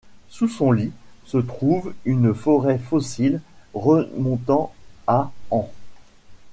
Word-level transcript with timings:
Sous 0.29 0.47
son 0.47 0.71
lit 0.71 0.91
se 1.25 1.37
trouve 1.37 1.93
une 2.05 2.33
forêt 2.33 2.79
fossile 2.79 3.39
remontant 3.75 4.73
à 5.05 5.29
ans. 5.51 5.69